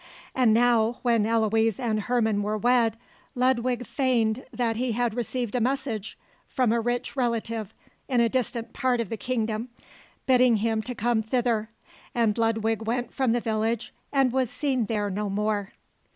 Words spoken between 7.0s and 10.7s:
relative in a distant part of the kingdom bidding